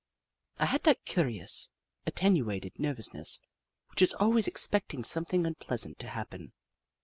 [0.57, 1.69] I had that curious,
[2.07, 3.39] attenuated nervousness
[3.91, 6.53] which is always expecting something unpleasant to happen.